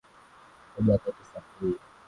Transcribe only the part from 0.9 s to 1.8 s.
kwetu sa hii